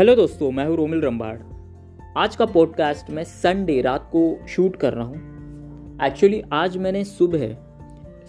Hello 0.00 0.14
दोस्तों, 0.16 0.50
मैं 0.50 0.64
हूँ 0.66 0.76
रोमिल 0.76 1.00
रंबाड़। 1.00 1.36
आज 2.16 2.36
का 2.36 2.44
पॉडकास्ट 2.46 3.10
मैं 3.10 3.24
संडे 3.24 3.80
रात 3.80 4.08
को 4.12 4.46
शूट 4.48 4.76
कर 4.76 4.92
रहा 4.92 5.04
हूँ। 5.04 5.98
एक्चुअली 6.02 6.42
आज 6.52 6.76
मैंने 6.76 7.04
सुबह 7.04 7.46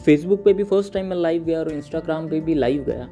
फेसबुक 0.05 0.43
पे 0.45 0.53
भी 0.53 0.63
फ़र्स्ट 0.63 0.93
टाइम 0.93 1.05
मैं 1.05 1.15
लाइव 1.15 1.43
गया 1.43 1.59
और 1.59 1.71
इंस्टाग्राम 1.71 2.29
पे 2.29 2.39
भी 2.39 2.53
लाइव 2.53 2.83
गया। 2.83 3.07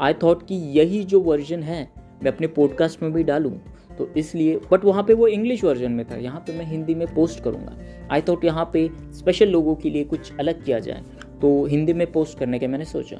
आई 0.00 0.14
थॉट 0.14 0.46
कि 0.46 0.54
यही 0.54 1.02
जो 1.04 1.20
वर्जन 1.20 1.62
है, 1.62 1.82
मैं 2.24 2.32
अपने 2.32 2.46
पॉडकास्ट 2.46 3.02
में 3.02 3.12
भी 3.12 3.22
डालूं। 3.22 3.52
तो 3.98 4.08
इसलिए 4.16 4.60
बट 4.72 4.84
वहाँ 4.84 5.02
पे 5.02 5.14
वो 5.14 5.28
इंग्लिश 5.28 5.64
वर्जन 5.64 5.92
में 5.92 6.04
था, 6.10 6.16
यहाँ 6.16 6.40
पे 6.40 6.58
मैं 6.58 6.64
हिंदी 6.64 6.94
में 6.94 7.06
पोस्ट 7.14 7.42
करूँगा। 7.44 7.76
आई 8.10 8.20
थॉट 8.20 8.44
यहाँ 8.44 8.70
पे 8.72 8.88
स्पेशल 9.12 9.48
लोगों 9.48 9.74
के 9.74 9.90
लिए 9.90 10.04
कुछ 10.04 10.32
अलग 10.40 10.64
किया 10.64 10.78
जाए। 10.78 11.02
तो 11.42 11.64
हिंदी 11.66 11.92
में 11.92 12.10
पोस्ट 12.12 12.38
करने 12.38 12.58
के 12.58 12.66
मैंने 12.66 12.84
सोचा। 12.84 13.16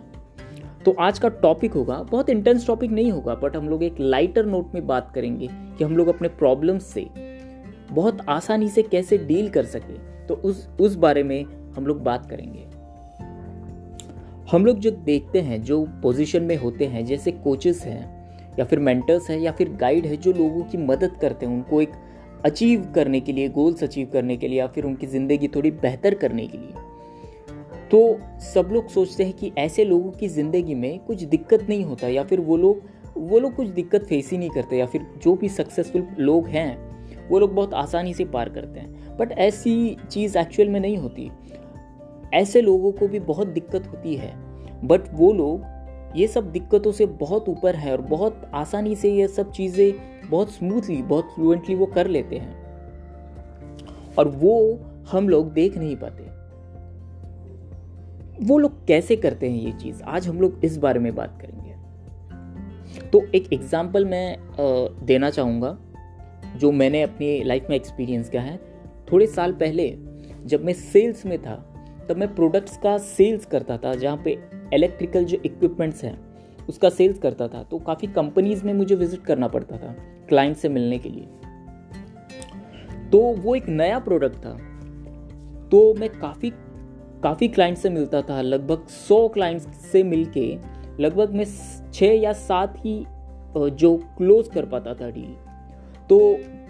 तो 0.84 0.96
आज 1.00 1.18
का 1.18 1.28
टॉपिक 1.28 1.72
होगा, 1.72 1.96
बहुत 2.02 2.30
इंटेंस 2.30 2.66
टॉपिक 2.66 2.90
नहीं 2.90 3.12
होगा 3.12 3.34
बट 3.34 3.56
हम 3.56 3.68
लोग 3.68 3.82
एक 3.82 3.94
लाइटर 4.00 4.46
नोट 4.46 4.74
में 4.74 4.86
बात 4.86 5.12
करेंगे 5.14 5.48
कि 5.78 5.84
हम 5.84 5.96
लोग 5.96 6.08
अपने 6.08 6.28
प्रॉब्लम्स 6.28 6.84
से 6.84 7.06
बहुत 7.92 8.18
आसानी 8.28 8.68
से 8.68 8.82
कैसे 8.82 9.18
डील 9.18 9.48
कर 9.48 9.64
सके। 9.64 10.26
तो 10.26 10.34
उस 10.34 10.68
उस 10.80 10.94
बारे 10.94 11.22
में 11.22 11.44
हम 11.76 11.86
लोग 11.86 12.02
बात 12.02 12.26
करेंगे। 12.30 12.66
हम 14.52 14.66
लोग 14.66 14.78
जो 14.78 14.90
देखते 14.90 15.40
हैं, 15.40 15.62
जो 15.62 15.84
पोजीशन 16.02 16.42
में 16.42 16.56
होते 16.56 16.86
हैं, 16.86 17.04
जैसे 17.06 17.32
कोचेस 17.32 17.84
हैं, 17.84 18.22
या 18.58 18.64
फिर 18.64 18.78
मेंटर्स 18.78 19.30
हैं, 19.30 19.38
या 19.38 19.52
फिर 19.52 19.72
गाइड 19.72 20.06
है, 20.06 20.16
जो 20.16 20.32
लोगों 20.32 20.62
की 20.62 20.78
मदद 20.78 21.16
करते 21.20 21.46
हैं, 21.46 21.52
उनको 21.52 21.80
एक 21.82 21.92
अचीव 22.44 22.92
करने 22.94 23.20
के 23.20 23.32
लिए 23.32 23.48
गोल्स 23.48 23.82
अचीव 23.84 24.10
करने 24.12 24.36
के 24.36 24.48
लिए, 24.48 24.58
या 24.58 24.66
फिर 24.66 24.84
उनकी 24.84 25.06
ज़िंदगी 25.06 25.48
थोड़ी 25.48 25.70
बेहतर 25.70 26.14
करने 26.14 26.46
के 26.46 26.58
लिए। 26.58 26.71
तो 27.92 28.18
सब 28.54 28.68
लोग 28.72 28.88
सोचते 28.88 29.24
हैं 29.24 29.32
कि 29.32 29.52
ऐसे 29.58 29.84
लोगों 29.84 30.10
की 30.10 30.28
ज़िंदगी 30.28 30.74
में 30.74 30.98
कुछ 30.98 31.22
दिक्कत 31.22 31.66
नहीं 31.68 31.84
होता 31.84 32.08
या 32.08 32.24
फिर 32.24 32.40
वो 32.40 32.56
लोग 32.56 32.82
वो 33.16 33.38
लोग 33.38 33.54
कुछ 33.54 33.68
दिक्कत 33.68 34.04
फेस 34.04 34.30
ही 34.30 34.38
नहीं 34.38 34.50
करते 34.50 34.76
या 34.76 34.86
फिर 34.86 35.06
जो 35.22 35.34
भी 35.34 35.48
सक्सेसफुल 35.48 36.06
लोग 36.18 36.46
हैं, 36.46 36.78
वो 37.28 37.38
लोग 37.38 37.54
बहुत 37.54 37.74
आसानी 37.74 38.14
से 38.14 38.24
पार 38.24 38.48
करते 38.48 38.80
हैं। 38.80 39.16
बट 39.16 39.32
ऐसी 39.32 39.96
चीज़ 40.10 40.38
एक्चुअल 40.38 40.68
में 40.68 40.80
नहीं 40.80 40.96
होती। 40.96 41.30
ऐसे 42.34 42.60
लोगों 42.60 42.92
को 42.92 43.08
भी 43.08 43.20
बहुत 43.20 43.46
दिक्कत 43.46 43.86
होती 43.86 44.14
है। 44.14 44.32
बट 44.86 45.00
वो 45.12 45.32
लोग, 45.32 45.62
ये 46.16 46.26
सब 46.26 46.52
दिक्कतों 46.52 46.92
से 46.92 47.06
बहुत 47.06 47.48
ऊपर 47.48 47.76
है 47.76 47.92
और 47.92 48.00
बहुत 48.00 48.50
आसानी 48.54 48.96
से 48.96 49.12
ये 49.12 49.28
सब 49.28 49.52
चीज़ें 49.52 49.92
बहुत 50.30 50.50
स्मूथली 50.50 51.02
बहुत 51.02 51.24
फ्लुएंटली 51.24 51.74
वो 51.74 51.86
कर 51.86 52.06
लेते 52.06 52.36
हैं। 52.36 52.54
और 54.18 54.28
वो 54.28 54.80
हम 55.12 55.28
लोग 55.28 55.52
देख 55.52 55.78
नहीं 55.78 55.96
पाते। 55.96 56.41
वो 58.32 58.58
लोग 58.58 58.86
कैसे 58.86 59.16
करते 59.16 59.48
हैं 59.50 59.58
ये 59.58 59.72
चीज़? 59.72 60.02
आज 60.02 60.28
हम 60.28 60.40
लोग 60.40 60.64
इस 60.64 60.76
बारे 60.76 61.00
में 61.00 61.14
बात 61.14 61.38
करेंगे। 61.40 63.10
तो 63.10 63.22
एक 63.34 63.52
एग्ज़ाम्पल 63.52 64.04
मैं 64.04 64.36
देना 65.06 65.30
चाहूँगा, 65.30 65.76
जो 66.56 66.70
मैंने 66.72 67.02
अपनी 67.02 67.42
लाइफ 67.44 67.66
में 67.70 67.76
एक्सपीरियंस 67.76 68.28
किया 68.28 68.42
है। 68.42 68.56
थोड़े 69.12 69.26
साल 69.26 69.52
पहले 69.52 69.88
जब 70.46 70.64
मैं 70.64 70.72
सेल्स 70.72 71.24
में 71.26 71.38
था, 71.42 71.54
तब 72.08 72.16
मैं 72.16 72.34
प्रोडक्ट्स 72.34 72.76
का 72.76 72.96
सेल्स 72.98 73.44
करता 73.46 73.76
था, 73.76 73.94
जहाँ 73.94 74.20
पे 74.24 74.38
इलेक्ट्रिकल 74.74 75.24
जो 75.24 75.38
इक्विपमेंट्स 75.44 76.04
हैं, 76.04 76.18
उसका 76.68 76.88
सेल्स 76.90 77.18
करता 77.18 77.48
था। 77.48 77.62
तो 77.62 77.78
काफ़ी 77.78 78.06
कंपनीज़ 78.08 78.64
में 78.64 78.72
मुझे 78.74 78.94
विज़िट 78.94 79.24
करना 79.24 79.48
पड़ता 79.48 79.76
था 79.76 79.94
क्लाइंट 80.28 80.56
से 80.56 80.68
मिलने 80.68 80.98
के 80.98 81.08
लिए। 81.08 81.28
तो 83.10 83.18
वो 83.36 83.54
एक 83.54 83.68
नया 83.68 83.98
प्रोडक्ट 83.98 84.36
था। 84.36 84.56
तो 85.68 85.94
मैं 85.94 86.08
काफ़ी 86.10 86.52
काफ़ी 87.22 87.48
क्लाइंट 87.48 87.78
से 87.78 87.90
मिलता 87.90 88.20
था, 88.22 88.40
लगभग 88.40 88.86
सौ 88.88 89.26
क्लाइंट्स 89.28 89.66
से 89.92 90.02
मिलके 90.02 90.46
लगभग 91.00 91.34
मैं 91.34 91.44
छः 91.94 92.12
या 92.12 92.32
सात 92.32 92.74
ही 92.78 93.04
जो 93.54 93.96
क्लोज 94.18 94.48
कर 94.48 94.66
पाता 94.66 94.94
था 94.94 95.10
डील 95.10 95.34
तो 96.08 96.18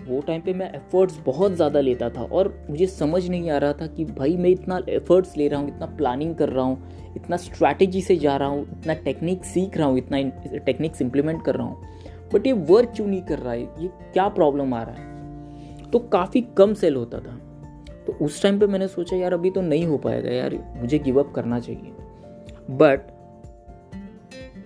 वो 0.06 0.20
टाइम 0.20 0.40
पे 0.40 0.52
मैं 0.54 0.70
एफर्ट्स 0.74 1.18
बहुत 1.26 1.52
ज़्यादा 1.52 1.80
लेता 1.80 2.08
था 2.10 2.22
और 2.22 2.48
मुझे 2.70 2.86
समझ 2.86 3.28
नहीं 3.28 3.50
आ 3.50 3.58
रहा 3.58 3.72
था 3.72 3.86
कि 3.86 4.04
भाई 4.04 4.36
मैं 4.36 4.50
इतना 4.50 4.80
एफर्ट्स 4.88 5.36
ले 5.36 5.46
रहा 5.48 5.60
हूँ, 5.60 5.68
इतना 5.68 5.86
प्लानिंग 5.96 6.34
कर 6.34 6.48
रहा 6.48 6.64
हूँ, 6.64 7.12
इतना 7.16 7.36
स्ट्रैटेजी 7.36 8.00
से 8.02 8.16
जा 8.16 8.36
रहा 8.36 8.48
हूँ, 8.48 8.66
इतना 8.72 8.94
टेक्निक 8.94 9.44
सीख 9.44 9.76
रहा 9.76 9.86
हूँ, 9.86 9.98
इतना 9.98 10.22
टेक्निक्स 10.58 11.02
इम्प्लीमेंट 11.02 11.44
कर 11.44 11.56
रहा 11.56 11.66
हूँ। 11.66 12.30
बट 12.34 12.46
ये 12.46 12.52
वर्क 12.52 12.92
क्यों 12.96 13.06
नहीं 13.06 13.22
कर 13.22 13.38
रहा 13.38 13.52
है? 13.52 13.62
ये 13.62 13.88
क्या 14.12 14.28
प्रॉब्लम 14.30 14.74
आ 14.74 14.82
रहा 14.82 14.94
है? 14.94 15.90
तो 15.90 15.98
काफ़ी 15.98 16.40
कम 16.58 16.74
सेल 16.74 16.96
होता 16.96 17.18
था। 17.18 17.38
तो 18.06 18.24
उस 18.24 18.42
टाइम 18.42 18.58
पे 18.58 18.66
मैंने 18.66 18.88
सोचा, 18.88 19.16
यार, 19.16 19.32
अभी 19.32 19.50
तो 19.50 19.60
नहीं 19.60 19.86
हो 19.86 19.98
पाएगा 19.98 20.30
यार, 20.30 20.74
मुझे 20.76 20.98
गिव 20.98 21.22
अप 21.22 21.32
करना 21.34 21.60
चाहिए. 21.60 21.92
बट 22.70 23.00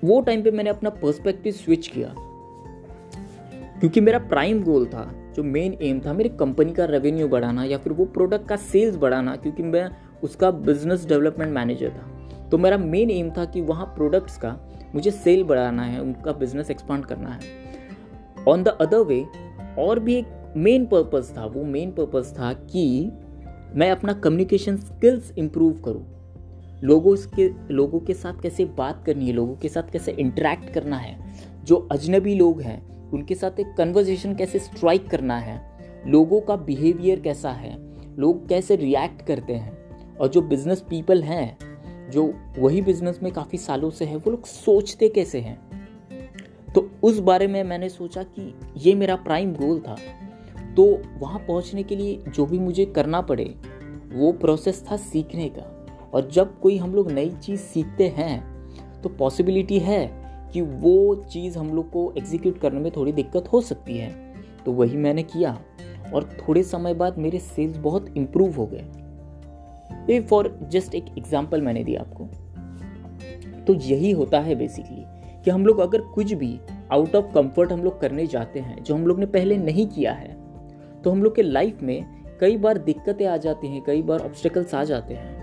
वो 0.04 0.20
टाइम 0.20 0.42
पे 0.42 0.50
मैंने 0.50 0.70
अपना 0.70 0.91
पर्सपेक्टिव 0.91 1.52
स्विच 1.52 1.88
किया। 1.88 2.14
क्योंकि 3.80 4.00
मेरा 4.00 4.19
प्राइम 4.19 4.62
गोल 4.62 4.86
था, 4.86 5.12
जो 5.36 5.42
मेन 5.42 5.78
एम 5.82 6.00
था, 6.00 6.12
मेरी 6.12 6.28
कंपनी 6.28 6.72
का 6.72 6.84
रेवेन्यू 6.84 7.28
बढ़ाना 7.28 7.64
या 7.64 7.78
फिर 7.78 7.92
वो 7.92 8.04
प्रोडक्ट 8.04 8.48
का 8.48 8.56
सेल्स 8.56 8.96
बढ़ाना, 8.96 9.36
क्योंकि 9.36 9.62
मैं 9.62 9.91
उसका 10.22 10.50
बिज़नेस 10.50 11.06
डेवलपमेंट 11.06 11.52
मैनेजर 11.52 11.91
था। 11.91 12.30
तो 12.48 12.58
मेरा 12.58 12.78
मेन 12.78 13.10
एम 13.10 13.30
था 13.30 13.44
कि 13.44 13.60
वहाँ 13.60 13.86
प्रोडक्ट्स 13.86 14.36
का 14.36 14.60
मुझे 14.94 15.10
सेल 15.10 15.44
बढ़ाना 15.44 15.82
है, 15.82 16.02
उनका 16.02 16.32
बिज़नेस 16.32 16.70
एक्सपांड 16.70 17.04
करना 17.04 17.30
है। 17.30 17.41
ऑन 18.48 18.62
द 18.62 18.69
अदर 18.69 18.98
वे 18.98 19.26
और 19.78 19.98
भी 19.98 20.14
एक 20.14 20.26
मेन 20.56 20.86
पर्पज़ 20.86 21.32
था, 21.32 21.46
वो 21.46 21.64
मेन 21.64 21.91
पर्पज़ 21.91 22.34
था 22.34 22.52
कि 22.52 23.10
मैं 23.76 23.91
अपना 23.91 24.12
कम्युनिकेशन 24.12 24.76
स्किल्स 24.76 25.32
इम्प्रूव 25.38 25.72
करूँ? 25.72 26.06
लोगों 26.84 27.16
के 27.37 27.75
लोगों 27.75 28.00
के 28.00 28.14
साथ 28.14 28.42
कैसे 28.42 28.64
बात 28.64 29.03
करनी 29.06 29.26
है? 29.26 29.32
लोगों 29.32 29.56
के 29.56 29.69
साथ 29.69 29.82
कैसे 29.92 30.12
इंटरेक्ट 30.12 30.70
करना 30.70 30.97
है? 30.97 31.34
जो 31.64 31.88
अजनबी 31.92 32.34
लोग 32.34 32.60
हैं, 32.60 33.10
उनके 33.10 33.34
साथ 33.34 33.60
एक 33.60 33.75
कन्वर्जेशन 33.78 34.34
कैसे 34.34 34.59
स्ट्राइक 34.59 35.10
करना 35.10 35.38
है? 35.38 35.78
लोगों 36.06 36.41
का 36.41 36.56
बिहेवियर 36.56 37.20
कैसा 37.20 37.50
है? 37.50 37.78
लोग 38.19 38.48
कैसे 38.48 38.76
रिएक्ट 38.76 39.22
करते 39.26 39.53
हैं? 39.53 39.78
और 40.16 40.28
जो 40.28 40.41
बिज़नेस 40.41 40.81
पीपल 40.81 41.22
हैं, 41.22 41.58
जो 42.10 42.34
वही 42.58 42.82
बिज़नेस 42.82 43.20
में 43.22 43.32
काफ़ी 43.32 43.58
सालों 43.58 43.91
से 43.91 44.04
है, 44.04 44.16
वो 44.16 44.31
लोग 44.31 44.47
सोचते 44.47 45.08
कैसे 45.08 45.41
हैं? 45.41 45.88
तो 46.75 46.91
उस 47.03 47.19
बारे 47.19 47.47
में 47.47 47.64
मैंने 47.64 47.88
सोचा 47.88 48.22
कि 48.22 48.54
ये 48.76 48.94
मेरा 48.94 49.16
प्राइम 49.16 49.53
गोल 49.53 49.78
था। 49.78 49.97
तो 50.76 50.84
वहाँ 51.19 51.38
पहुँचने 51.38 51.82
के 51.82 51.97
लिए 51.97 52.22
जो 52.28 52.47
भी 52.47 52.59
मुझे 52.59 52.84
करना 52.87 53.20
पड़े, 53.20 53.44
वो 54.12 54.32
प्रोसेस 54.32 54.84
था 54.91 54.97
सीखने 54.97 55.48
का। 55.48 55.72
और 56.14 56.28
जब 56.31 56.59
कोई 56.60 56.76
हम 56.76 56.94
लोग 56.94 57.10
नई 57.12 57.31
चीज़ 57.42 57.60
सीखते 57.60 58.09
हैं 58.09 59.00
तो 59.03 59.09
पॉसिबिलिटी 59.09 59.78
है 59.78 60.06
कि 60.53 60.60
वो 60.60 61.14
चीज़ 61.31 61.59
हम 61.59 61.75
लोग 61.75 61.91
को 61.91 62.12
एग्जीक्यूट 62.19 62.59
करने 62.59 62.81
में 62.81 62.91
थोड़ी 62.97 63.12
दिक्कत 63.12 63.48
हो 63.53 63.60
सकती 63.60 63.97
है। 63.98 64.10
तो 64.64 64.72
वही 64.72 64.97
मैंने 64.97 65.22
किया 65.22 65.59
और 66.14 66.25
थोड़े 66.38 66.62
समय 66.62 66.94
बाद 66.94 67.19
मेरे 67.19 67.38
सेल्स 67.38 67.76
बहुत 67.78 68.12
इम्प्रूव 68.16 68.56
हो 68.56 68.66
गए। 68.66 68.84
ये 70.10 70.20
फॉर 70.20 70.48
जस्ट 70.62 70.94
एक 70.94 71.06
एग्ज़ाम्पल 71.19 71.62
मैंने 71.62 71.84
दिया 71.84 72.00
आपको। 72.00 72.25
तो 73.64 73.75
यही 73.75 74.10
होता 74.10 74.41
है 74.41 74.54
बेसिकली 74.54 75.04
कि 75.44 75.50
हम 75.50 75.66
लोग 75.66 75.78
अगर 75.78 76.00
कुछ 76.14 76.32
भी 76.32 76.58
आउट 76.93 77.14
ऑफ़ 77.16 77.32
कंफर्ट 77.34 77.72
हम 77.72 77.82
लोग 77.84 78.00
करने 78.00 78.26
जाते 78.26 78.60
हैं, 78.60 78.82
जो 78.82 78.94
हम 78.94 79.06
लोग 79.06 79.19
ने 79.20 79.26
पहले 79.26 79.56
नहीं 79.56 79.87
किया 79.87 80.12
है 80.12 80.35
तो 81.04 81.10
हम 81.10 81.22
लोग 81.22 81.34
के 81.36 81.42
लाइफ 81.42 81.82
में 81.82 82.04
कई 82.40 82.56
बार 82.56 82.78
दिक्कतें 82.78 83.26
आ 83.26 83.36
जाती 83.36 83.68
हैं, 83.68 83.82
कई 83.82 84.02
बार 84.02 84.20
ऑब्स्टिकल्स 84.20 84.74
आ 84.74 84.84
जाते 84.84 85.14
हैं। 85.14 85.34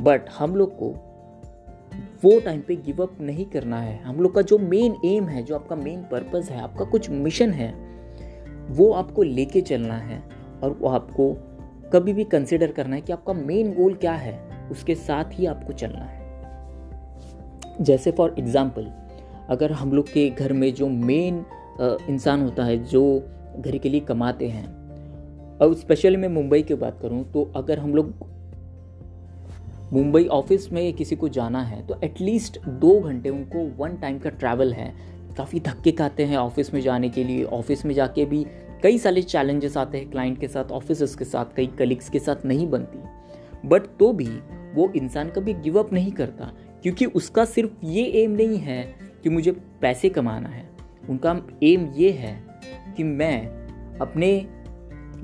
बट 0.00 0.28
हम 0.30 0.56
लोग 0.56 0.76
को 0.78 0.88
वो 2.24 2.38
टाइम 2.40 2.60
पे 2.60 2.76
गिव 2.76 3.02
अप 3.02 3.20
नहीं 3.20 3.44
करना 3.44 3.80
है। 3.80 3.98
हम 4.02 4.20
लोग 4.20 4.34
का 4.34 4.42
जो 4.42 4.58
मेन 4.58 4.96
एम 5.04 5.24
है, 5.24 5.42
जो 5.42 5.54
आपका 5.54 5.76
मेन 5.76 6.02
पर्पस 6.02 6.50
है, 6.50 6.60
आपका 6.60 6.84
कुछ 6.84 7.10
मिशन 7.10 7.50
है, 7.50 7.72
वो 8.70 8.90
आपको 8.92 9.22
लेके 9.22 9.60
चलना 9.60 9.94
है 9.94 10.22
और 10.62 10.76
वो 10.80 10.88
आपको 10.88 11.32
कभी 11.92 12.12
भी 12.12 12.24
कंसिडर 12.24 12.72
करना 12.72 12.96
है 12.96 13.02
कि 13.02 13.12
आपका 13.12 13.32
मेन 13.32 13.72
गोल 13.74 13.94
क्या 13.94 14.12
है, 14.12 14.38
उसके 14.70 14.94
साथ 14.94 15.24
ही 15.32 15.46
आपको 15.46 15.72
चलना 15.72 16.04
है। 16.04 16.16
जैसे 17.80 18.10
फॉर 18.10 18.34
एग्ज़ाम्पल 18.38 18.90
अगर 19.50 19.72
हम 19.72 19.92
लोग 19.92 20.12
के 20.12 20.28
घर 20.30 20.52
में 20.52 20.72
जो 20.74 20.88
मेन 20.88 21.44
इंसान 21.80 22.42
होता 22.42 22.64
है, 22.64 22.76
जो 22.78 23.22
घर 23.58 23.78
के 23.78 23.88
लिए 23.88 24.00
कमाते 24.00 24.48
हैं। 24.48 24.66
और 25.58 25.74
स्पेशली 25.74 26.16
मैं 26.16 26.28
मुंबई 26.28 26.62
की 26.62 26.74
बात 26.74 26.98
करूँ 27.02 27.24
तो 27.32 27.50
अगर 27.56 27.78
हम 27.78 27.94
लोग 27.94 28.14
मुंबई 29.92 30.24
ऑफ़िस 30.24 30.72
में 30.72 30.92
किसी 30.92 31.16
को 31.16 31.28
जाना 31.28 31.62
है 31.62 31.86
तो 31.86 32.00
एटलीस्ट 32.04 32.58
दो 32.60 32.98
घंटे 33.00 33.30
उनको 33.30 33.64
वन 33.76 33.96
टाइम 33.96 34.18
का 34.18 34.30
ट्रैवल 34.30 34.72
है। 34.72 34.92
काफ़ी 35.36 35.60
धक्के 35.60 35.92
खाते 35.92 36.24
हैं 36.24 36.36
ऑफ़िस 36.36 36.72
में 36.74 36.80
जाने 36.80 37.08
के 37.08 37.24
लिए। 37.24 37.44
ऑफ़िस 37.44 37.84
में 37.86 37.94
जाके 37.94 38.24
भी 38.24 38.44
कई 38.82 38.98
सारे 38.98 39.22
चैलेंजेस 39.22 39.76
आते 39.76 39.98
हैं 39.98 40.10
क्लाइंट 40.10 40.38
के 40.40 40.48
साथ 40.48 40.72
ऑफ़िस 40.72 41.14
के 41.14 41.24
साथ, 41.24 41.44
कई 41.56 41.66
कलीग्स 41.78 42.08
के 42.10 42.18
साथ 42.18 42.44
नहीं 42.44 42.66
बनती। 42.70 43.68
बट 43.68 43.82
तो 44.00 44.12
भी 44.12 44.28
वो 44.74 44.90
इंसान 44.96 45.28
कभी 45.28 45.54
गिव 45.54 45.78
अप 45.78 45.92
नहीं 45.92 46.12
करता, 46.12 46.52
क्योंकि 46.82 47.06
उसका 47.06 47.44
सिर्फ़ 47.44 47.86
ये 47.86 48.04
एम 48.22 48.30
नहीं 48.30 48.58
है 48.58 48.82
कि 49.22 49.30
मुझे 49.30 49.52
पैसे 49.80 50.08
कमाना 50.08 50.48
है। 50.48 50.68
उनका 51.10 51.30
एम 51.62 51.86
ये 51.96 52.10
है 52.10 52.47
कि 52.98 53.04
मैं 53.04 53.98
अपने 53.98 54.30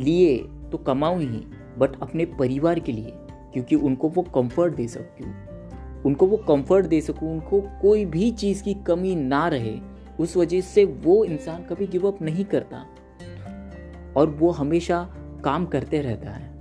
लिए 0.00 0.36
तो 0.72 0.78
कमाऊँ 0.78 1.20
ही 1.20 1.44
बट 1.78 2.00
अपने 2.02 2.24
परिवार 2.24 2.78
के 2.80 2.92
लिए, 2.92 3.12
क्योंकि 3.52 3.76
उनको 3.76 4.08
वो 4.08 4.22
कंफर्ट 4.34 4.74
दे 4.74 4.86
सकूँ। 4.88 5.32
उनको 6.04 6.26
वो 6.26 6.36
कंफर्ट 6.36 6.86
दे 6.86 7.00
सकूँ, 7.00 7.30
उनको 7.32 7.60
कोई 7.82 8.04
भी 8.04 8.30
चीज़ 8.30 8.62
की 8.62 8.74
कमी 8.86 9.14
ना 9.14 9.46
रहे, 9.48 9.78
उस 10.20 10.36
वजह 10.36 10.60
से 10.60 10.84
वो 10.84 11.24
इंसान 11.24 11.62
कभी 11.62 11.86
गिव 11.86 12.06
अप 12.08 12.22
नहीं 12.22 12.44
करता। 12.44 12.84
और 14.16 14.30
वो 14.30 14.50
हमेशा 14.50 15.02
काम 15.44 15.66
करते 15.66 16.00
रहता 16.02 16.30
है। 16.30 16.52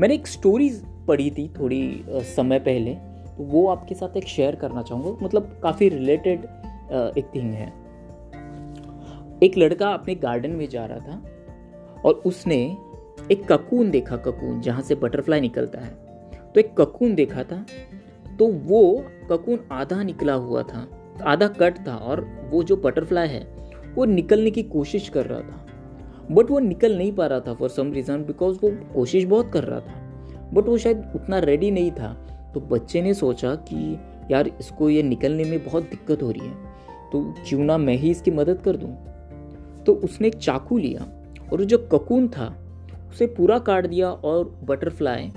मैंने 0.00 0.14
एक 0.14 0.26
स्टोरी 0.26 0.70
पढ़ी 1.08 1.30
थी 1.30 1.48
थोड़ी 1.58 2.04
समय 2.08 2.58
पहले 2.58 2.94
तो 3.26 3.44
वो 3.44 3.66
आपके 3.68 3.94
साथ 3.94 4.16
एक 4.16 4.28
शेयर 4.28 4.56
करना 4.56 4.82
चाहूँगा। 4.82 5.24
मतलब 5.26 5.60
काफ़ी 5.62 5.88
रिलेटेड 5.88 6.44
एक 7.18 7.30
थिंग 7.34 7.52
है। 7.52 7.72
एक 9.42 9.58
लड़का 9.58 9.88
अपने 9.88 10.14
गार्डन 10.14 10.50
में 10.50 10.68
जा 10.68 10.84
रहा 10.86 10.98
था 10.98 12.00
और 12.04 12.14
उसने 12.26 12.56
एक 13.30 13.44
ककून 13.52 13.90
देखा, 13.90 14.16
ककून 14.16 14.60
जहाँ 14.60 14.82
से 14.82 14.94
बटरफ्लाई 14.94 15.40
निकलता 15.40 15.80
है। 15.80 15.90
तो 16.54 16.60
एक 16.60 16.74
ककून 16.80 17.14
देखा 17.14 17.42
था 17.42 17.64
तो 18.38 18.46
वो 18.46 19.04
ककून 19.30 19.58
आधा 19.72 20.02
निकला 20.02 20.34
हुआ 20.34 20.62
था, 20.62 20.86
आधा 21.24 21.48
कट 21.48 21.86
था 21.88 21.96
और 21.96 22.24
वो 22.50 22.62
जो 22.62 22.76
बटरफ्लाई 22.76 23.28
है, 23.28 23.42
वो 23.94 24.04
निकलने 24.04 24.50
की 24.50 24.62
कोशिश 24.62 25.08
कर 25.08 25.26
रहा 25.26 25.40
था। 25.40 25.66
बट 26.30 26.50
वो 26.50 26.58
निकल 26.58 26.96
नहीं 26.98 27.12
पा 27.12 27.26
रहा 27.26 27.40
था 27.40 27.54
फॉर 27.54 27.68
सम 27.68 27.92
रीज़न 27.92 28.24
बिकॉज़ 28.24 28.58
वो 28.62 28.70
कोशिश 28.94 29.24
बहुत 29.24 29.52
कर 29.52 29.64
रहा 29.64 29.80
था। 29.80 30.50
बट 30.54 30.68
वो 30.68 30.76
शायद 30.78 31.12
उतना 31.14 31.38
रेडी 31.38 31.70
नहीं 31.70 31.90
था। 31.90 32.12
तो 32.54 32.60
बच्चे 32.60 33.02
ने 33.02 33.14
सोचा 33.14 33.54
कि 33.54 33.98
यार 34.30 34.48
इसको 34.60 34.88
ये 34.90 35.02
निकलने 35.02 35.44
में 35.44 35.64
बहुत 35.64 35.82
दिक्कत 35.82 36.22
हो 36.22 36.30
रही 36.30 36.46
है। 36.46 36.54
तो 37.12 37.34
क्यों 37.48 37.60
ना 37.60 37.78
मैं 37.78 37.94
ही 37.94 38.10
इसकी 38.10 38.30
मदद 38.30 38.60
कर 38.60 38.76
दूँ? 38.76 38.96
तो 39.86 39.94
उसने 39.94 40.28
एक 40.28 40.34
चाकू 40.34 40.78
लिया 40.78 41.06
और 41.52 41.64
जो 41.64 41.78
ककून 41.92 42.28
था, 42.28 42.46
उसे 43.08 43.26
पूरा 43.26 43.58
काट 43.58 43.86
दिया 43.86 44.10
और 44.10 44.44
बटरफ्लाई 44.64 45.32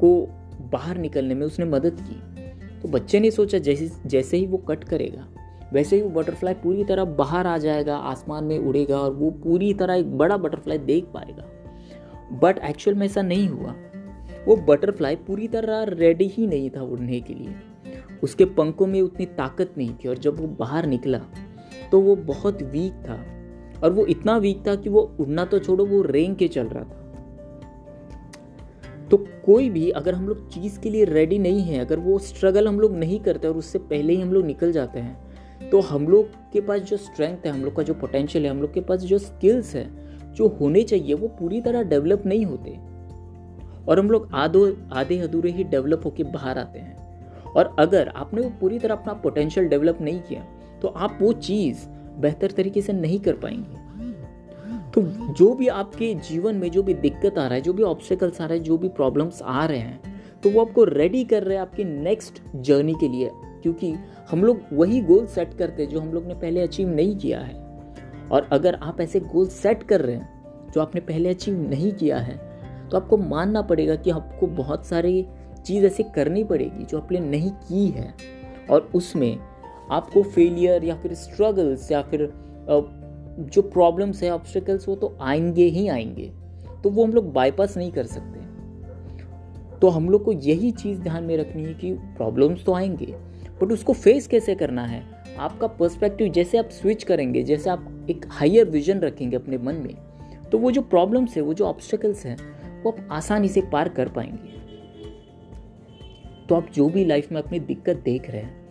को 0.00 0.26
बाहर 0.72 0.98
निकलने 0.98 1.34
में 1.34 1.46
उसने 1.46 1.64
मदद 1.64 2.00
की। 2.00 2.80
तो 2.80 2.88
बच्चे 2.88 3.20
ने 3.20 3.30
सोचा, 3.30 3.58
जैसे 3.58 3.90
जैसे 4.06 4.36
ही 4.36 4.46
वो 4.46 4.58
कट 4.58 4.84
करेगा, 4.84 5.26
वैसे 5.72 5.96
ही 5.96 6.02
वो 6.02 6.08
बटरफ्लाई 6.10 6.54
पूरी 6.54 6.84
तरह 6.84 7.04
बाहर 7.04 7.46
आ 7.46 7.56
जाएगा, 7.58 7.96
आसमान 7.96 8.44
में 8.44 8.58
उड़ेगा 8.58 8.98
और 8.98 9.12
वो 9.12 9.30
पूरी 9.30 9.72
तरह 9.74 9.94
एक 9.94 10.16
बड़ा 10.18 10.36
बटरफ्लाई 10.36 10.78
देख 10.78 11.04
पाएगा। 11.04 11.44
बट 12.32 12.58
एक्चुअल 12.58 12.96
में 12.96 13.06
ऐसा 13.06 13.22
नहीं 13.22 13.48
हुआ। 13.48 13.74
वो 14.46 14.56
बटरफ्लाई 14.56 15.16
पूरी 15.16 15.48
तरह 15.48 15.82
रेडी 15.88 16.26
ही 16.28 16.46
नहीं 16.46 16.70
था 16.70 16.82
उड़ने 16.82 17.20
के 17.20 17.34
लिए। 17.34 17.54
उसके 18.22 18.44
पंखों 18.44 18.86
में 18.86 19.00
उतनी 19.02 19.26
ताकत 19.26 19.74
नहीं 19.78 19.94
थी 19.94 20.08
और 20.08 20.18
जब 20.18 20.40
वो 20.40 20.46
बाहर 20.58 20.86
निकला 20.86 21.20
तो 21.92 22.00
वो 22.00 22.16
बहुत 22.16 22.62
वीक 22.62 22.92
था। 22.92 23.18
और 23.84 23.92
वो 23.92 24.04
इतना 24.06 24.36
वीक 24.36 24.66
था 24.66 24.74
कि 24.74 24.88
वो 24.88 25.00
उड़ना 25.20 25.44
तो 25.44 25.58
छोड़ो, 25.58 25.84
वो 25.86 26.02
रेंग 26.02 26.36
के 26.36 26.48
चल 26.48 26.66
रहा 26.66 26.84
था। 26.84 27.00
तो 29.10 29.16
कोई 29.44 29.68
भी 29.70 29.90
अगर 29.90 30.14
हम 30.14 30.28
लोग 30.28 30.48
चीज़ 30.50 30.78
के 30.80 30.90
लिए 30.90 31.04
रेडी 31.04 31.38
नहीं 31.38 31.62
है, 31.62 31.78
अगर 31.78 31.98
वो 31.98 32.18
स्ट्रगल 32.18 32.68
हम 32.68 32.80
लोग 32.80 32.96
नहीं 32.96 33.20
करते 33.20 33.48
और 33.48 33.56
उससे 33.56 33.78
पहले 33.78 34.12
ही 34.12 34.20
हम 34.20 34.32
लोग 34.32 34.44
निकल 34.46 34.72
जाते 34.72 34.98
हैं 34.98 35.70
तो 35.70 35.80
हम 35.80 36.08
लोग 36.08 36.28
के 36.52 36.60
पास 36.60 36.80
जो 36.80 36.96
स्ट्रेंथ 36.96 37.46
है, 37.46 37.52
हम 37.52 37.64
लोग 37.64 37.76
का 37.76 37.82
जो 37.82 37.94
पोटेंशियल 37.94 38.44
है, 38.44 38.50
हम 38.50 38.60
लोग 38.60 38.72
के 38.72 38.80
पास 38.80 39.00
जो 39.00 39.18
स्किल्स 39.18 39.74
है, 39.74 39.86
जो 40.34 40.48
होने 40.60 40.82
चाहिए, 40.82 41.14
वो 41.14 41.28
पूरी 41.28 41.60
तरह 41.60 41.82
डेवलप 41.82 42.22
नहीं 42.26 42.44
होते। 42.46 42.78
और 43.88 43.98
हम 43.98 44.10
लोग 44.10 44.28
आधो, 44.34 44.66
आधे 44.92 45.18
अधूरे 45.18 45.50
ही 45.50 45.64
डेवलप 45.64 46.02
होके 46.04 46.24
बाहर 46.24 46.58
आते 46.58 46.78
हैं। 46.78 47.52
और 47.52 47.74
अगर 47.78 48.08
आपने 48.08 48.40
वो 48.40 48.50
पूरी 48.60 48.78
तरह 48.78 48.94
अपना 48.94 49.12
पोटेंशियल 49.12 49.66
डेवलप 49.66 49.98
नहीं 50.00 50.20
किया 50.20 50.44
तो 50.82 50.88
आप 50.88 51.18
वो 51.20 51.32
चीज़ 51.32 51.86
बेहतर 52.20 52.50
तरीके 52.50 52.82
से 52.82 52.92
नहीं 52.92 53.20
कर 53.20 53.32
पाएँगे। 53.32 53.82
तो 54.90 55.02
जो 55.34 55.54
भी 55.54 55.68
आपके 55.68 56.14
जीवन 56.14 56.56
में 56.56 56.70
जो 56.70 56.82
भी 56.82 56.94
दिक्कत 56.94 57.38
आ 57.38 57.46
रहा 57.46 57.54
है, 57.54 57.60
जो 57.60 57.72
भी 57.72 57.82
ऑब्स्टिकल्स 57.82 58.40
आ 58.40 58.46
रहे 58.46 58.58
हैं, 58.58 58.64
जो 58.64 58.78
भी 58.78 58.88
प्रॉब्लम्स 58.88 59.42
आ 59.42 59.64
रहे 59.66 59.78
हैं 59.78 60.14
तो 60.42 60.50
वो 60.50 60.60
आपको 60.60 60.84
रेडी 60.84 61.24
कर 61.24 61.42
रहे 61.42 61.56
हैं 61.56 61.62
आपके 61.62 61.84
नेक्स्ट 61.84 62.42
जर्नी 62.56 62.94
के 62.94 63.08
लिए। 63.08 63.30
क्योंकि 63.62 63.94
हम 64.30 64.44
लोग 64.44 64.60
वही 64.72 65.00
गोल 65.00 65.26
सेट 65.26 65.54
करते 65.54 65.82
हैं 65.82 65.90
जो 65.90 66.00
हम 66.00 66.12
लोग 66.12 66.26
ने 66.26 66.34
पहले 66.34 66.60
अचीव 66.60 66.88
नहीं 66.88 67.16
किया 67.16 67.40
है। 67.40 67.54
और 68.32 68.48
अगर 68.52 68.74
आप 68.74 69.00
ऐसे 69.00 69.20
गोल 69.20 69.46
सेट 69.46 69.82
कर 69.82 70.00
रहे 70.00 70.16
हैं 70.16 70.70
जो 70.74 70.80
आपने 70.80 71.00
पहले 71.00 71.28
अचीव 71.28 71.58
नहीं 71.70 71.92
किया 71.92 72.18
है 72.18 72.36
तो 72.88 72.96
आपको 72.96 73.16
मानना 73.16 73.62
पड़ेगा 73.62 73.96
कि 73.96 74.10
आपको 74.10 74.46
बहुत 74.46 74.86
सारी 74.86 75.26
चीज़ 75.64 75.86
ऐसी 75.86 76.02
करनी 76.02 76.44
पड़ेगी 76.44 76.84
जो 76.84 76.98
आपने 76.98 77.20
नहीं 77.20 77.50
की 77.50 77.88
है। 77.88 78.14
और 78.70 78.90
उसमें 78.94 79.38
आपको 79.90 80.22
फेलियर 80.22 80.84
या 80.84 80.94
फिर 80.94 81.14
स्ट्रगल्स 81.14 81.90
या 81.92 82.02
फिर 82.02 82.32
जो 83.40 83.62
प्रॉब्लम्स 83.62 84.22
है 84.22 84.30
ऑब्स्टिकल्स 84.30 84.88
वो 84.88 84.94
तो 84.96 85.16
आएँगे 85.20 85.64
ही 85.64 85.88
आएँगे। 85.88 86.30
तो 86.82 86.90
वो 86.90 87.04
हम 87.04 87.12
लोग 87.12 87.32
बाईपास 87.32 87.76
नहीं 87.76 87.90
कर 87.92 88.06
सकते। 88.06 88.40
तो 89.78 89.88
हम 89.88 90.08
लोग 90.08 90.24
को 90.24 90.32
यही 90.32 90.70
चीज़ 90.70 91.00
ध्यान 91.00 91.24
में 91.24 91.36
रखनी 91.36 91.62
है 91.62 91.74
कि 91.74 91.92
प्रॉब्लम्स 91.92 92.64
तो 92.64 92.72
आएँगे 92.72 93.06
बट 93.62 93.72
उसको 93.72 93.92
फेस 93.92 94.26
कैसे 94.26 94.54
करना 94.54 94.84
है? 94.84 95.02
आपका 95.38 95.66
पर्सपेक्टिव 95.66 96.28
जैसे 96.28 96.58
आप 96.58 96.68
स्विच 96.68 97.02
करेंगे, 97.04 97.42
जैसे 97.42 97.70
आप 97.70 98.06
एक 98.10 98.26
हाइयर 98.30 98.70
विजन 98.70 99.00
रखेंगे 99.00 99.36
अपने 99.36 99.58
मन 99.58 99.74
में 99.74 99.94
तो 100.52 100.58
वो 100.58 100.70
जो 100.70 100.82
प्रॉब्लम्स 100.82 101.36
है, 101.36 101.42
वो 101.42 101.54
जो 101.54 101.64
ऑब्स्टिकल्स 101.64 102.26
हैं, 102.26 102.36
वो 102.82 102.90
आप 102.90 103.08
आसानी 103.10 103.48
से 103.48 103.60
पार 103.72 103.88
कर 103.88 104.08
पाएँगे। 104.08 104.52
तो 106.48 106.54
आप 106.54 106.66
जो 106.74 106.88
भी 106.88 107.04
लाइफ 107.04 107.32
में 107.32 107.42
अपनी 107.42 107.58
दिक्कत 107.60 107.96
देख 107.96 108.30
रहे 108.30 108.40
हैं 108.40 108.63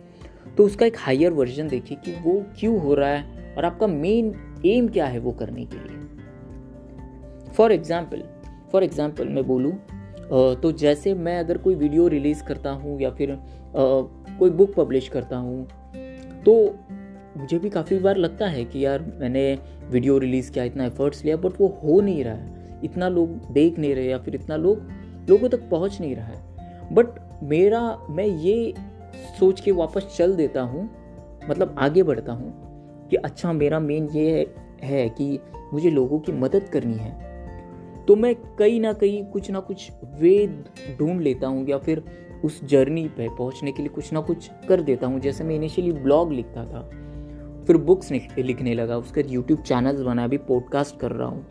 तो 0.56 0.64
उसका 0.64 0.86
एक 0.86 0.96
हाइयर 0.98 1.32
वर्जन 1.32 1.68
देखिए 1.68 1.98
कि 2.04 2.12
वो 2.22 2.44
क्यों 2.58 2.80
हो 2.80 2.94
रहा 2.94 3.08
है 3.08 3.54
और 3.56 3.64
आपका 3.64 3.86
मेन 3.86 4.34
एम 4.66 4.88
क्या 4.88 5.06
है 5.06 5.18
वो 5.18 5.32
करने 5.32 5.64
के 5.64 5.76
लिए। 5.78 7.52
फॉर 7.52 7.72
एग्ज़ाम्पल 7.72 8.22
फॉर 8.72 8.84
एग्ज़ाम्पल 8.84 9.28
मैं 9.28 9.46
बोलूँ 9.46 9.72
तो 10.62 10.72
जैसे 10.72 11.14
मैं 11.14 11.38
अगर 11.38 11.58
कोई 11.58 11.74
वीडियो 11.74 12.06
रिलीज़ 12.08 12.42
करता 12.44 12.70
हूँ 12.72 13.00
या 13.00 13.10
फिर 13.10 13.36
कोई 13.74 14.50
बुक 14.50 14.74
पब्लिश 14.74 15.08
करता 15.08 15.36
हूँ 15.36 15.66
तो 16.44 16.54
मुझे 17.36 17.58
भी 17.58 17.70
काफ़ी 17.70 17.98
बार 17.98 18.16
लगता 18.16 18.46
है 18.46 18.64
कि 18.64 18.84
यार 18.84 19.04
मैंने 19.20 19.58
वीडियो 19.90 20.18
रिलीज़ 20.18 20.50
किया, 20.52 20.64
इतना 20.64 20.84
एफर्ट्स 20.84 21.24
लिया 21.24 21.36
बट 21.36 21.60
वो 21.60 21.68
हो 21.82 22.00
नहीं 22.00 22.24
रहा 22.24 22.34
है। 22.34 22.80
इतना 22.84 23.08
लोग 23.08 23.52
देख 23.52 23.78
नहीं 23.78 23.94
रहे 23.94 24.06
या 24.06 24.18
फिर 24.18 24.34
इतना 24.34 24.56
लोग, 24.56 24.88
लोगों 25.28 25.48
तक 25.48 25.68
पहुँच 25.70 26.00
नहीं 26.00 26.14
रहा 26.16 26.26
है। 26.26 26.94
बट 26.94 27.06
मेरा, 27.42 27.80
मैं 28.10 28.26
ये 28.26 28.74
सोच 29.38 29.60
के 29.60 29.70
वापस 29.70 30.14
चल 30.16 30.36
देता 30.36 30.62
हूँ 30.62 30.88
मतलब 31.50 31.74
आगे 31.78 32.02
बढ़ता 32.02 32.32
हूँ 32.32 33.08
कि 33.10 33.16
अच्छा 33.16 33.52
मेरा 33.52 33.80
मेन 33.80 34.08
ये 34.08 34.54
है 34.82 35.08
कि 35.08 35.38
मुझे 35.72 35.90
लोगों 35.90 36.18
की 36.18 36.32
मदद 36.32 36.68
करनी 36.68 36.96
है। 36.96 37.12
तो 38.06 38.16
मैं 38.16 38.34
कहीं 38.56 38.80
ना 38.80 38.92
कहीं 38.92 39.24
कुछ 39.24 39.50
ना 39.50 39.60
कुछ 39.60 39.90
वे 40.20 40.46
ढूंढ 40.98 41.20
लेता 41.20 41.46
हूँ 41.46 41.66
या 41.68 41.78
फिर 41.78 42.02
उस 42.44 42.64
जर्नी 42.64 43.06
पे 43.08 43.28
पहुँचने 43.28 43.72
के 43.72 43.82
लिए 43.82 43.88
कुछ 43.88 44.12
ना 44.12 44.20
कुछ 44.20 44.50
कर 44.68 44.80
देता 44.80 45.06
हूँ। 45.06 45.20
जैसे 45.20 45.44
मैं 45.44 45.54
इनिशियली 45.54 45.92
ब्लॉग 45.92 46.32
लिखता 46.32 46.64
था, 46.64 46.82
फिर 47.66 47.76
बुक्स 47.76 48.10
लिखने 48.12 48.74
लगा, 48.74 48.96
उसके 48.96 49.24
यूट्यूब 49.28 49.62
चैनल्स 49.62 50.00
बना 50.00 50.24
अभी 50.24 50.38
पॉडकास्ट 50.38 50.98
कर 51.00 51.12
रहा 51.12 51.28
हूँ, 51.28 51.46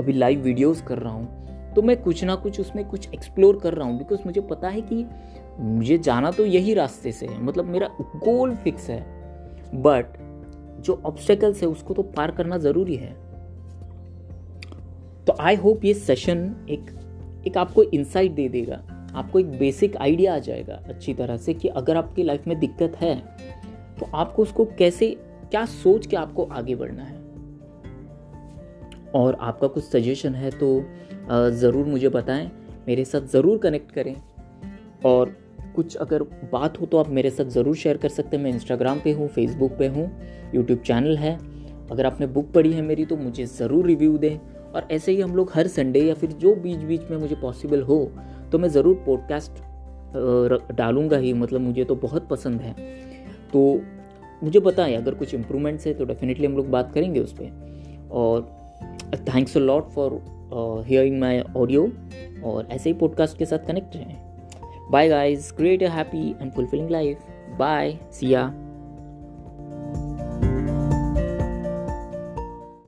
अभी 0.00 0.12
लाइव 0.12 0.40
वीडियोस 0.40 0.82
कर 0.82 0.98
रहा 0.98 1.12
हूँ। 1.12 1.72
तो 1.74 1.82
मैं 1.82 1.96
कुछ 2.02 2.24
ना 2.24 2.34
कुछ 2.34 2.60
उसमें 2.60 2.84
कुछ 2.88 3.08
एक्सप्लोर 3.14 3.58
कर 3.60 3.74
रहा 3.74 3.88
हूँ 3.88 3.98
बिकॉज़ 3.98 4.20
मुझे 4.26 4.40
पता 4.40 4.68
है 4.68 4.80
कि 4.82 5.04
मुझे 5.60 5.98
जाना 5.98 6.30
तो 6.30 6.44
यही 6.46 6.74
रास्ते 6.74 7.12
से 7.12 7.26
है। 7.26 7.42
मतलब 7.42 7.64
मेरा 7.64 7.88
गोल 8.00 8.54
फिक्स 8.54 8.88
है। 8.90 9.00
बट 9.74 10.16
जो 10.80 11.00
ऑब्स्टेकल्स 11.06 11.62
है, 11.62 11.68
उसको 11.68 11.94
तो 11.94 12.02
पार 12.02 12.30
करना 12.30 12.58
ज़रूरी 12.58 12.96
है। 12.96 13.12
तो 15.26 15.36
आई 15.40 15.56
होप 15.56 15.84
ये 15.84 15.94
सेशन 15.94 16.54
एक 16.70 16.90
एक 17.46 17.56
आपको 17.58 17.82
इंसाइट 17.84 18.32
दे 18.32 18.48
देगा। 18.48 18.82
आपको 19.14 19.38
एक 19.38 19.50
बेसिक 19.58 19.96
आइडिया 19.96 20.34
आ 20.34 20.38
जाएगा 20.38 20.74
अच्छी 20.88 21.14
तरह 21.14 21.36
से 21.36 21.54
कि 21.54 21.68
अगर 21.70 21.96
आपकी 21.96 22.22
लाइफ 22.22 22.46
में 22.46 22.58
दिक्कत 22.60 22.96
है 22.96 23.14
तो 24.00 24.06
आपको 24.14 24.42
उसको 24.42 24.64
कैसे, 24.78 25.10
क्या 25.50 25.64
सोच 25.66 26.06
के 26.06 26.16
आपको 26.16 26.44
आगे 26.44 26.74
बढ़ना 26.74 27.02
है। 27.02 27.22
और 29.14 29.36
आपका 29.40 29.66
कुछ 29.66 29.84
सजेशन 29.84 30.34
है 30.34 30.50
तो 30.52 30.68
ज़रूर 31.52 31.86
मुझे 31.86 32.08
बताएँ। 32.08 32.50
मेरे 32.86 33.04
साथ 33.04 33.26
ज़रूर 33.28 33.58
कनेक्ट 33.58 33.92
करें। 33.92 34.14
और 35.04 35.36
कुछ 35.74 35.96
अगर 35.96 36.22
बात 36.52 36.80
हो 36.80 36.86
तो 36.86 36.98
आप 36.98 37.08
मेरे 37.10 37.30
साथ 37.30 37.50
ज़रूर 37.50 37.76
शेयर 37.76 37.96
कर 37.96 38.08
सकते 38.08 38.36
हैं। 38.36 38.44
मैं 38.44 38.52
इंस्टाग्राम 38.52 39.00
पे 39.04 39.12
हूँ 39.12 39.28
फेसबुक 39.28 39.72
पे 39.78 39.86
हूँ 39.86 40.10
यूट्यूब 40.54 40.78
चैनल 40.80 41.16
है। 41.16 41.38
अगर 41.90 42.06
आपने 42.06 42.26
बुक 42.28 42.50
पढ़ी 42.52 42.72
है 42.72 42.82
मेरी 42.82 43.04
तो 43.04 43.16
मुझे 43.16 43.46
ज़रूर 43.46 43.86
रिव्यू 43.86 44.16
दें। 44.18 44.38
और 44.72 44.86
ऐसे 44.92 45.12
ही 45.12 45.20
हम 45.20 45.34
लोग 45.36 45.50
हर 45.54 45.66
संडे 45.68 46.00
या 46.00 46.14
फिर 46.14 46.30
जो 46.34 46.54
बीच 46.56 46.78
बीच 46.78 47.10
में 47.10 47.16
मुझे 47.18 47.34
पॉसिबल 47.34 47.82
हो 47.82 47.98
तो 48.52 48.58
मैं 48.58 48.68
ज़रूर 48.68 49.02
पॉडकास्ट 49.06 49.62
डालूँगा 50.74 51.16
ही। 51.16 51.32
मतलब 51.32 51.60
मुझे 51.60 51.84
तो 51.84 51.94
बहुत 51.96 52.28
पसंद 52.28 52.60
है। 52.60 52.74
तो 53.52 53.80
मुझे 54.42 54.60
बताएँ 54.60 54.94
अगर 54.96 55.14
कुछ 55.14 55.34
इम्प्रूवमेंट्स 55.34 55.86
है 55.86 55.94
तो 55.94 56.04
डेफिनेटली 56.04 56.46
हम 56.46 56.56
लोग 56.56 56.70
बात 56.70 56.92
करेंगे 56.94 57.20
उस 57.20 57.32
पर 57.32 58.08
और 58.12 58.42
thanks 59.28 59.56
a 59.56 59.60
lot 59.60 59.88
for 59.90 60.20
hearing 60.88 61.18
my 61.20 61.40
audio 61.56 61.90
और 62.44 62.68
ऐसे 62.70 62.90
ही 62.90 62.96
पॉडकास्ट 62.96 63.38
के 63.38 63.46
साथ 63.46 63.66
कनेक्ट 63.66 63.96
रहें। 63.96 64.23
Bye, 64.94 65.08
guys. 65.08 65.50
Create 65.50 65.82
a 65.82 65.90
happy 65.90 66.36
and 66.38 66.54
fulfilling 66.54 66.88
life. 66.88 67.18
Bye. 67.58 67.98
See 68.10 68.30
ya. 68.38 68.50